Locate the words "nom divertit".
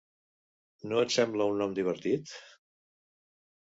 1.65-2.37